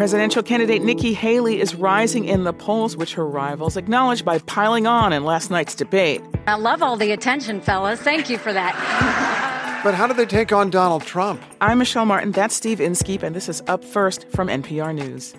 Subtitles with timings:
[0.00, 4.86] Presidential candidate Nikki Haley is rising in the polls, which her rivals acknowledged by piling
[4.86, 6.22] on in last night's debate.
[6.46, 8.00] I love all the attention, fellas.
[8.00, 9.80] Thank you for that.
[9.84, 11.42] but how do they take on Donald Trump?
[11.60, 12.32] I'm Michelle Martin.
[12.32, 15.34] That's Steve Inskeep, and this is Up First from NPR News.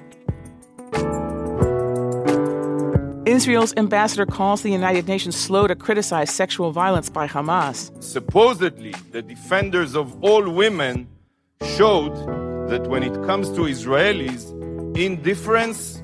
[3.26, 7.92] Israel's ambassador calls the United Nations slow to criticize sexual violence by Hamas.
[8.04, 11.08] Supposedly, the defenders of all women
[11.64, 14.50] showed that when it comes to Israelis,
[14.98, 16.02] indifference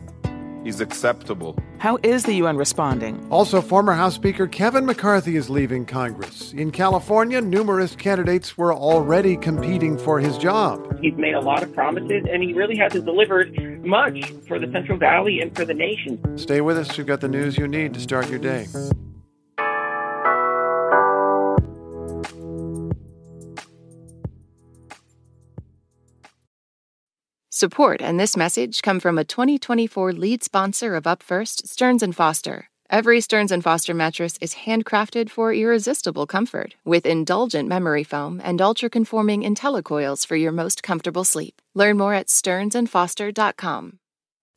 [0.66, 1.58] is acceptable.
[1.78, 3.26] How is the UN responding?
[3.30, 6.52] Also, former House Speaker Kevin McCarthy is leaving Congress.
[6.52, 11.00] In California, numerous candidates were already competing for his job.
[11.00, 14.98] He's made a lot of promises, and he really hasn't delivered much for the Central
[14.98, 16.38] Valley and for the nation.
[16.38, 16.98] Stay with us.
[16.98, 18.68] We've got the news you need to start your day.
[27.58, 32.14] Support and this message come from a 2024 lead sponsor of Up First, Stearns &
[32.16, 32.70] Foster.
[32.92, 38.62] Every Stearns & Foster mattress is handcrafted for irresistible comfort with indulgent memory foam and
[38.62, 41.60] ultra-conforming IntelliCoils for your most comfortable sleep.
[41.74, 43.98] Learn more at stearnsandfoster.com.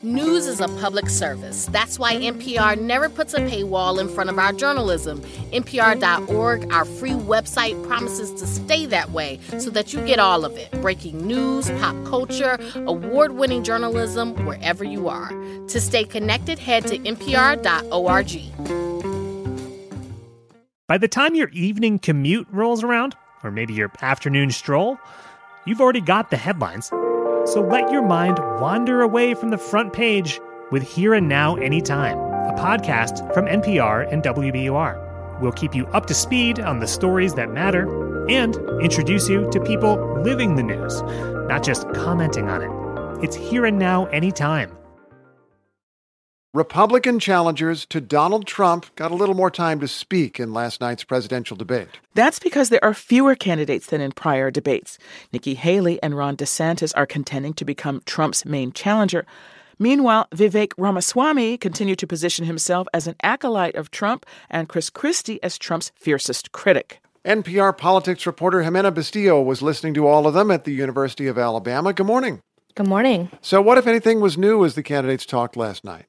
[0.02, 1.66] News is a public service.
[1.66, 5.20] That's why NPR never puts a paywall in front of our journalism.
[5.52, 10.56] NPR.org, our free website, promises to stay that way so that you get all of
[10.56, 15.28] it breaking news, pop culture, award winning journalism, wherever you are.
[15.68, 18.30] To stay connected, head to NPR.org.
[20.86, 24.98] By the time your evening commute rolls around, or maybe your afternoon stroll,
[25.66, 26.90] you've already got the headlines.
[27.46, 32.18] So let your mind wander away from the front page with Here and Now Anytime,
[32.18, 35.40] a podcast from NPR and WBUR.
[35.40, 39.60] We'll keep you up to speed on the stories that matter and introduce you to
[39.60, 41.02] people living the news,
[41.48, 43.24] not just commenting on it.
[43.24, 44.79] It's Here and Now Anytime.
[46.52, 51.04] Republican challengers to Donald Trump got a little more time to speak in last night's
[51.04, 52.00] presidential debate.
[52.14, 54.98] That's because there are fewer candidates than in prior debates.
[55.32, 59.26] Nikki Haley and Ron DeSantis are contending to become Trump's main challenger.
[59.78, 65.40] Meanwhile, Vivek Ramaswamy continued to position himself as an acolyte of Trump and Chris Christie
[65.44, 67.00] as Trump's fiercest critic.
[67.24, 71.38] NPR politics reporter Ximena Bustillo was listening to all of them at the University of
[71.38, 71.92] Alabama.
[71.92, 72.40] Good morning.
[72.74, 73.30] Good morning.
[73.40, 76.06] So, what, if anything, was new as the candidates talked last night?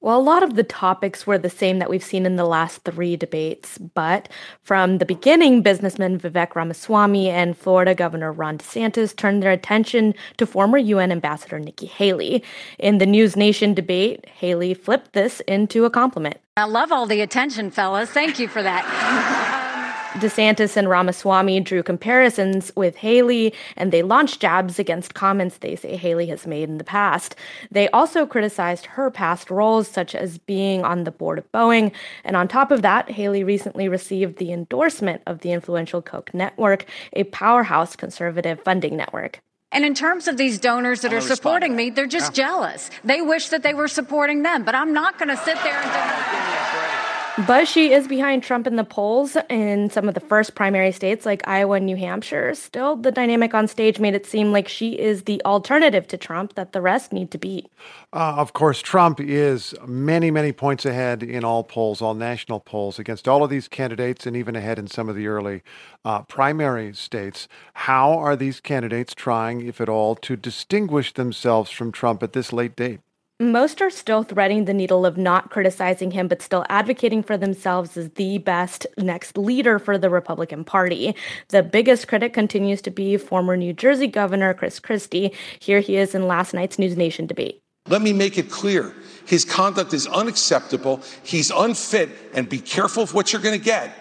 [0.00, 2.84] Well, a lot of the topics were the same that we've seen in the last
[2.84, 4.28] three debates, but
[4.62, 10.46] from the beginning, businessman Vivek Ramaswamy and Florida Governor Ron DeSantis turned their attention to
[10.46, 12.44] former UN Ambassador Nikki Haley.
[12.78, 16.36] In the News Nation debate, Haley flipped this into a compliment.
[16.56, 18.10] I love all the attention, fellas.
[18.10, 19.54] Thank you for that.
[20.18, 25.96] DeSantis and Ramaswamy drew comparisons with Haley, and they launched jabs against comments they say
[25.96, 27.36] Haley has made in the past.
[27.70, 31.92] They also criticized her past roles, such as being on the board of Boeing.
[32.24, 36.84] And on top of that, Haley recently received the endorsement of the influential Koch Network,
[37.12, 39.40] a powerhouse conservative funding network.
[39.70, 42.46] And in terms of these donors that are supporting me, they're just yeah.
[42.46, 42.90] jealous.
[43.04, 46.67] They wish that they were supporting them, but I'm not going to sit there and.
[47.46, 51.24] But she is behind Trump in the polls in some of the first primary states
[51.24, 52.52] like Iowa and New Hampshire.
[52.54, 56.54] Still, the dynamic on stage made it seem like she is the alternative to Trump
[56.56, 57.70] that the rest need to beat.
[58.12, 62.98] Uh, of course, Trump is many, many points ahead in all polls, all national polls,
[62.98, 65.62] against all of these candidates and even ahead in some of the early
[66.04, 67.46] uh, primary states.
[67.74, 72.52] How are these candidates trying, if at all, to distinguish themselves from Trump at this
[72.52, 72.98] late date?
[73.40, 77.96] Most are still threading the needle of not criticizing him, but still advocating for themselves
[77.96, 81.14] as the best next leader for the Republican Party.
[81.50, 85.32] The biggest critic continues to be former New Jersey Governor Chris Christie.
[85.60, 87.62] Here he is in last night's News Nation debate.
[87.86, 88.92] Let me make it clear
[89.24, 91.00] his conduct is unacceptable.
[91.22, 93.96] He's unfit, and be careful of what you're going to get.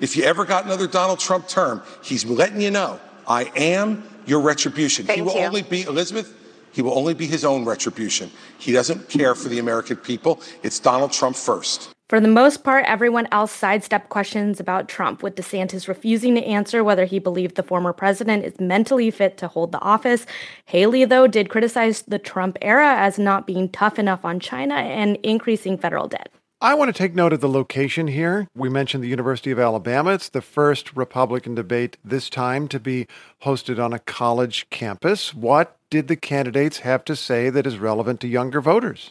[0.00, 4.40] If you ever got another Donald Trump term, he's letting you know I am your
[4.40, 5.06] retribution.
[5.06, 5.46] Thank he will you.
[5.46, 6.39] only be, Elizabeth,
[6.72, 8.30] he will only be his own retribution.
[8.58, 10.40] He doesn't care for the American people.
[10.62, 11.90] It's Donald Trump first.
[12.10, 16.82] For the most part, everyone else sidestepped questions about Trump, with DeSantis refusing to answer
[16.82, 20.26] whether he believed the former president is mentally fit to hold the office.
[20.64, 25.18] Haley, though, did criticize the Trump era as not being tough enough on China and
[25.22, 26.32] increasing federal debt.
[26.62, 28.46] I want to take note of the location here.
[28.54, 30.12] We mentioned the University of Alabama.
[30.12, 33.06] It's the first Republican debate this time to be
[33.44, 35.32] hosted on a college campus.
[35.32, 39.10] What did the candidates have to say that is relevant to younger voters?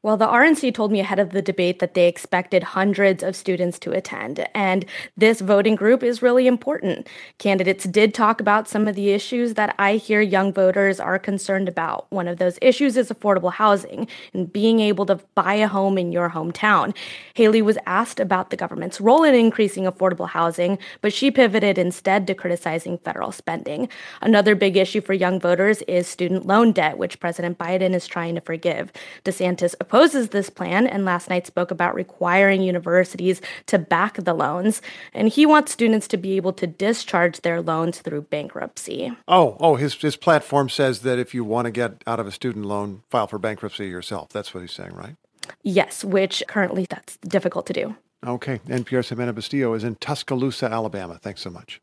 [0.00, 3.80] Well, the RNC told me ahead of the debate that they expected hundreds of students
[3.80, 4.84] to attend, and
[5.16, 7.08] this voting group is really important.
[7.38, 11.68] Candidates did talk about some of the issues that I hear young voters are concerned
[11.68, 12.06] about.
[12.12, 16.12] One of those issues is affordable housing and being able to buy a home in
[16.12, 16.94] your hometown.
[17.34, 22.24] Haley was asked about the government's role in increasing affordable housing, but she pivoted instead
[22.28, 23.88] to criticizing federal spending.
[24.20, 28.36] Another big issue for young voters is student loan debt, which President Biden is trying
[28.36, 28.92] to forgive.
[29.24, 34.82] DeSantis opposes this plan and last night spoke about requiring universities to back the loans.
[35.14, 39.10] And he wants students to be able to discharge their loans through bankruptcy.
[39.26, 42.32] Oh, oh, his, his platform says that if you want to get out of a
[42.32, 44.28] student loan, file for bankruptcy yourself.
[44.28, 45.16] That's what he's saying, right?
[45.62, 47.96] Yes, which currently that's difficult to do.
[48.26, 48.58] Okay.
[48.66, 51.18] NPR Ximena Bustillo is in Tuscaloosa, Alabama.
[51.22, 51.80] Thanks so much.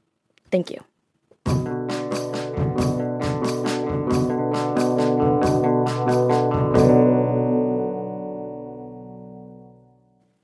[0.51, 1.84] Thank you.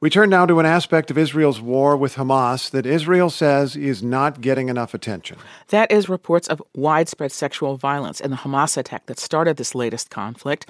[0.02, 4.02] We turn now to an aspect of Israel's war with Hamas that Israel says is
[4.02, 5.38] not getting enough attention.
[5.68, 10.10] That is reports of widespread sexual violence in the Hamas attack that started this latest
[10.10, 10.68] conflict.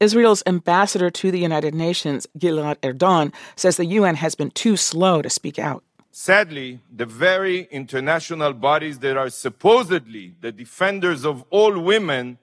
[0.00, 5.22] Israel's ambassador to the United Nations, Gilad Erdan, says the UN has been too slow
[5.22, 5.82] to speak out.
[6.10, 12.36] Sadly, the very international bodies that are supposedly the defenders of all women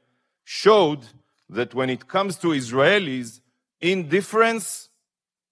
[0.43, 1.01] showed
[1.51, 3.41] that when it comes to Israelis,
[3.79, 4.89] indifference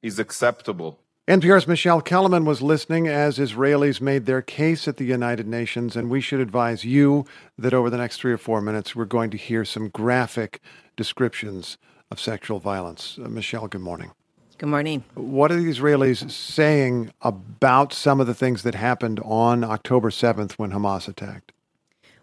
[0.01, 0.99] is acceptable.
[1.27, 6.09] NPR's Michele Kelemen was listening as Israelis made their case at the United Nations, and
[6.09, 7.23] we should advise you
[7.55, 10.59] that over the next three or four minutes, we're going to hear some graphic
[10.97, 11.77] descriptions
[12.09, 13.19] of sexual violence.
[13.23, 14.11] Uh, Michele, good morning.
[14.57, 15.03] Good morning.
[15.13, 20.53] What are the Israelis saying about some of the things that happened on October 7th
[20.53, 21.53] when Hamas attacked?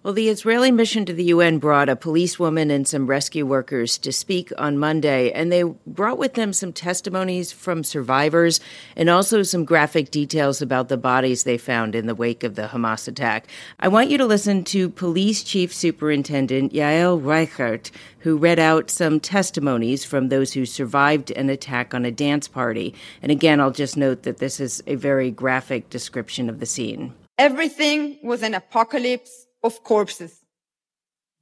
[0.06, 4.12] Well, the Israeli mission to the UN brought a policewoman and some rescue workers to
[4.12, 8.60] speak on Monday, and they brought with them some testimonies from survivors
[8.94, 12.68] and also some graphic details about the bodies they found in the wake of the
[12.68, 13.48] Hamas attack.
[13.80, 19.18] I want you to listen to Police Chief Superintendent Yael Reichert, who read out some
[19.18, 22.94] testimonies from those who survived an attack on a dance party.
[23.22, 27.12] And again, I'll just note that this is a very graphic description of the scene.
[27.38, 30.40] Everything was an apocalypse of corpses.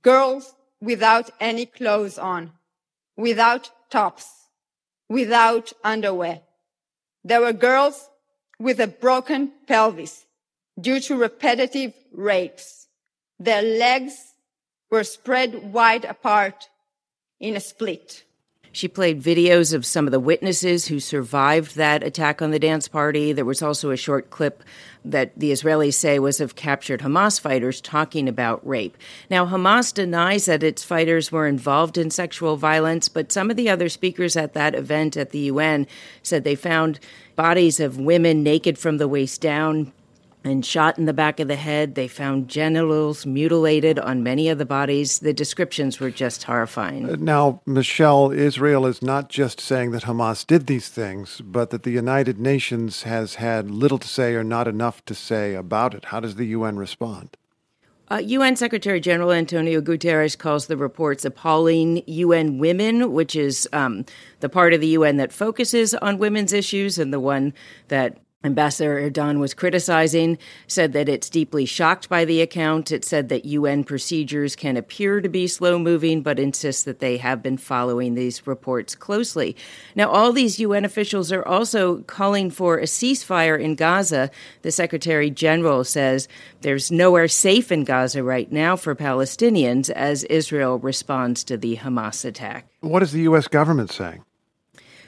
[0.03, 2.53] Girls without any clothes on,
[3.17, 4.27] without tops,
[5.09, 6.41] without underwear.
[7.23, 8.11] There were girls
[8.59, 10.27] with a broken pelvis
[10.79, 12.89] due to repetitive rapes.
[13.39, 14.35] Their legs
[14.91, 16.69] were spread wide apart
[17.41, 18.25] in a split.
[18.75, 22.89] She played videos of some of the witnesses who survived that attack on the dance
[22.89, 23.33] party.
[23.33, 24.65] There was also a short clip
[25.05, 28.99] that the Israelis say was of captured Hamas fighters talking about rape.
[29.31, 33.71] Now, Hamas denies that its fighters were involved in sexual violence, but some of the
[33.71, 35.87] other speakers at that event at the UN
[36.25, 36.99] said they found
[37.37, 39.93] bodies of women naked from the waist down,
[40.45, 41.95] and shot in the back of the head.
[41.95, 45.21] They found genitals mutilated on many of the bodies.
[45.21, 47.09] The descriptions were just horrifying.
[47.09, 51.83] Uh, now, Michele, Israel is not just saying that Hamas did these things, but that
[51.83, 56.07] the United Nations has had little to say or not enough to say about it.
[56.07, 57.37] How does the UN respond?
[58.11, 62.03] Uh, UN Secretary General Antonio Guterres calls the reports appalling.
[62.07, 64.05] UN Women, which is um,
[64.41, 67.55] the part of the UN that focuses on women's issues and the one
[67.89, 72.93] that Ambassador Erdan was criticizing, said that it's deeply shocked by the account.
[72.93, 77.17] It said that UN procedures can appear to be slow moving, but insists that they
[77.17, 79.57] have been following these reports closely.
[79.95, 84.31] Now, all these UN officials are also calling for a ceasefire in Gaza.
[84.63, 86.29] The Secretary General says
[86.61, 92.25] there's nowhere safe in Gaza right now for Palestinians as Israel responds to the Hamas
[92.25, 92.67] attack.
[92.81, 93.49] What is the U.S.
[93.49, 94.23] government saying?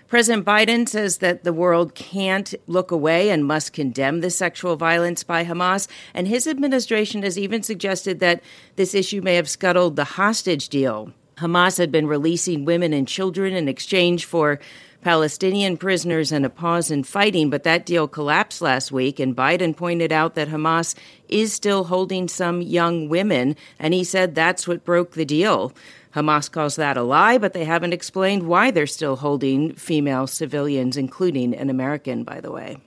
[0.09, 5.25] President Biden says that the world can't look away and must condemn the sexual violence
[5.25, 5.89] by Hamas.
[6.15, 8.41] And his administration has even suggested that
[8.77, 11.13] this issue may have scuttled the hostage deal.
[11.39, 14.61] Hamas had been releasing women and children in exchange for
[15.03, 19.21] Palestinian prisoners and a pause in fighting, but that deal collapsed last week.
[19.21, 20.95] And Biden pointed out that Hamas
[21.29, 25.73] is still holding some young women, and he said that's what broke the deal.
[26.17, 30.97] Hamas calls that a lie, but they haven't explained why they're still holding female civilians,
[30.97, 32.79] including an American, by the way.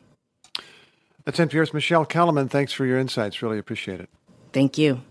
[1.25, 2.49] That's NPR's Michele Kelemen.
[2.49, 3.43] Thanks for your insights.
[3.43, 4.09] Really appreciate it.
[4.51, 5.01] Thank you.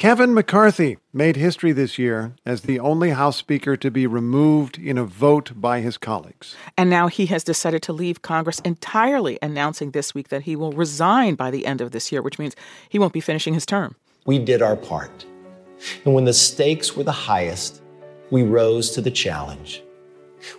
[0.00, 4.96] Kevin McCarthy made history this year as the only House Speaker to be removed in
[4.96, 6.56] a vote by his colleagues.
[6.78, 10.72] And now he has decided to leave Congress entirely, announcing this week that he will
[10.72, 12.56] resign by the end of this year, which means
[12.88, 13.94] he won't be finishing his term.
[14.24, 15.26] We did our part.
[16.06, 17.82] And when the stakes were the highest,
[18.30, 19.82] we rose to the challenge.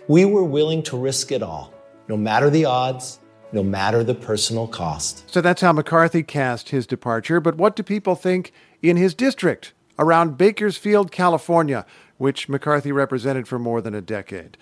[0.06, 1.74] We were willing to risk it all,
[2.06, 3.18] no matter the odds,
[3.50, 5.28] no matter the personal cost.
[5.28, 7.40] So that's how McCarthy cast his departure.
[7.40, 11.86] But what do people think in his district around Bakersfield, California,
[12.18, 14.56] which McCarthy represented for more than a decade?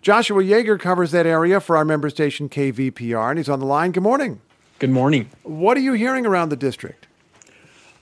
[0.00, 3.90] Joshua Yeager covers that area for our member station KVPR, and he's on the line.
[3.90, 4.40] Good morning.
[4.78, 5.30] Good morning.
[5.42, 7.06] What are you hearing around the district?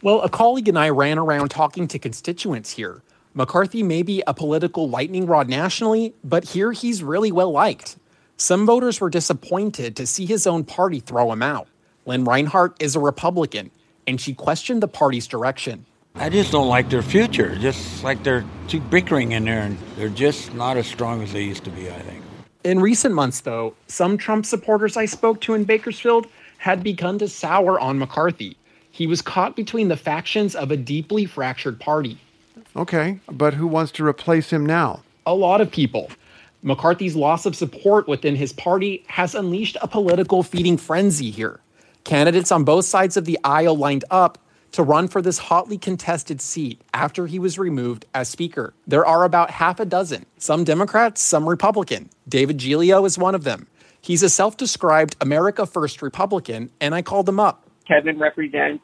[0.02, 3.02] Well, a colleague and I ran around talking to constituents here.
[3.34, 7.96] McCarthy may be a political lightning rod nationally, but here he's really well liked.
[8.36, 11.68] Some voters were disappointed to see his own party throw him out.
[12.04, 13.70] Lynn Reinhart is a Republican,
[14.06, 15.86] and she questioned the party's direction.
[16.14, 17.56] I just don't like their future.
[17.56, 21.42] Just like they're too bickering in there, and they're just not as strong as they
[21.42, 22.22] used to be, I think.
[22.64, 26.26] In recent months, though, some Trump supporters I spoke to in Bakersfield
[26.58, 28.56] had begun to sour on McCarthy.
[28.90, 32.18] He was caught between the factions of a deeply fractured party.
[32.76, 35.02] Okay, but who wants to replace him now?
[35.26, 36.10] A lot of people.
[36.62, 41.58] McCarthy's loss of support within his party has unleashed a political feeding frenzy here.
[42.04, 44.38] Candidates on both sides of the aisle lined up
[44.72, 48.74] to run for this hotly contested seat after he was removed as Speaker.
[48.86, 52.10] There are about half a dozen, some Democrats, some Republican.
[52.28, 53.68] David Giglio is one of them.
[54.00, 57.64] He's a self described America First Republican, and I called him up.
[57.86, 58.82] Kevin represents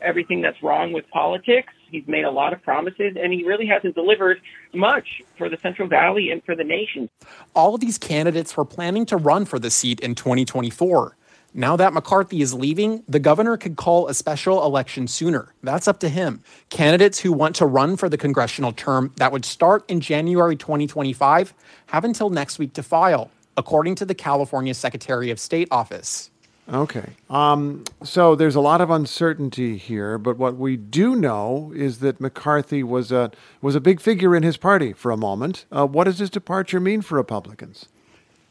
[0.00, 1.72] everything that's wrong with politics.
[1.90, 4.40] He's made a lot of promises, and he really hasn't delivered
[4.74, 7.08] much for the Central Valley and for the nation.
[7.54, 11.16] All of these candidates were planning to run for the seat in 2024.
[11.58, 15.52] Now that McCarthy is leaving, the governor could call a special election sooner.
[15.64, 16.40] That's up to him.
[16.70, 21.52] Candidates who want to run for the congressional term that would start in January 2025
[21.86, 26.30] have until next week to file, according to the California Secretary of State office.
[26.72, 27.10] Okay.
[27.28, 32.20] Um, so there's a lot of uncertainty here, but what we do know is that
[32.20, 35.64] McCarthy was a was a big figure in his party for a moment.
[35.72, 37.88] Uh, what does his departure mean for Republicans?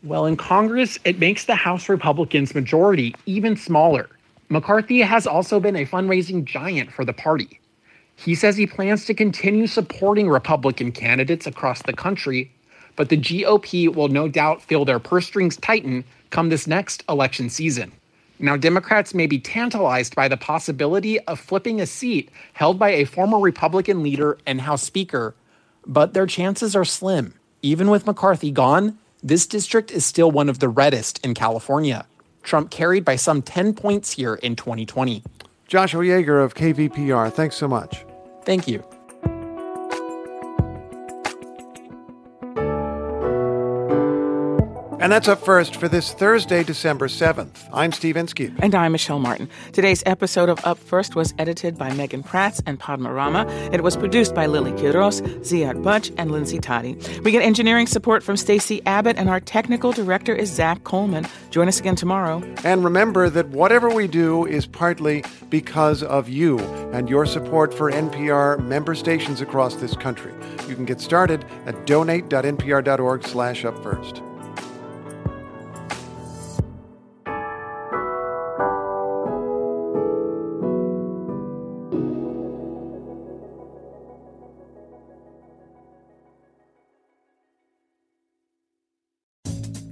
[0.08, 4.10] Well, in Congress, it makes the House Republicans' majority even smaller.
[4.48, 7.60] McCarthy has also been a fundraising giant for the party.
[8.16, 12.50] He says he plans to continue supporting Republican candidates across the country,
[12.96, 17.50] but the GOP will no doubt feel their purse strings tighten come this next election
[17.50, 17.92] season.
[18.40, 23.04] Now, Democrats may be tantalized by the possibility of flipping a seat held by a
[23.04, 25.36] former Republican leader and House Speaker,
[25.86, 27.34] but their chances are slim.
[27.62, 32.06] Even with McCarthy gone, this district is still one of the reddest in California.
[32.44, 35.24] Trump carried by some 10 points here in 2020.
[35.68, 38.06] Joshua Yeager of KVPR, thanks so much.
[38.46, 38.84] Thank you.
[45.08, 47.70] And that's up first for this Thursday, December 7th.
[47.72, 48.56] I'm Steve Inskeep.
[48.60, 49.50] And I'm Michelle Martin.
[49.72, 53.48] Today's episode of Up First was edited by Megan Pratz and Padma Rama.
[53.72, 56.98] It was produced by Lilly Quiroz, Ziad Buchh, and Lindsay Totty.
[57.24, 61.26] We get engineering support from Stacey Abbott, and our technical director is Zac Coleman.
[61.52, 62.44] Join us again tomorrow.
[62.66, 66.60] And remember that whatever we do is partly because of you
[66.92, 70.34] and your support for NPR member stations across this country.
[70.68, 74.37] You can get started at donate.npr.org slash upfirst.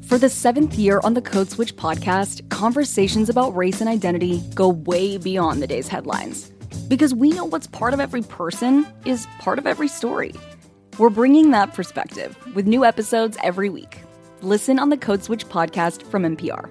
[0.05, 4.69] For the seventh year on the Code Switch podcast, conversations about race and identity go
[4.69, 6.51] way beyond the day's headlines.
[6.87, 10.35] Because we know what's part of every person is part of every story.
[10.99, 13.97] We're bringing that perspective with new episodes every week.
[14.41, 16.69] Listen on the Code Switch podcast from NPR.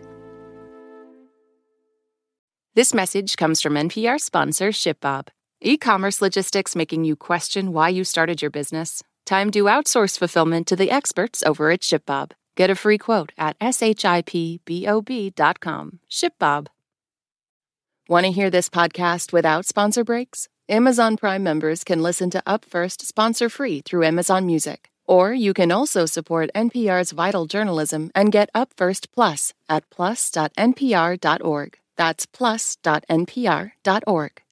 [2.77, 5.27] This message comes from NPR sponsor ShipBob.
[5.61, 9.03] E commerce logistics making you question why you started your business?
[9.27, 12.31] Time to outsource fulfillment to the experts over at ShipBob.
[12.57, 14.61] Get a free quote at shipbob.com.
[16.11, 16.67] ShipBob.
[18.09, 20.49] Want to hear this podcast without sponsor breaks?
[20.69, 24.91] Amazon Prime members can listen to Up First sponsor free through Amazon Music.
[25.07, 31.79] Or you can also support NPR's vital journalism and get Up First Plus at plus.npr.org.
[31.97, 34.44] That's plus.npr.org.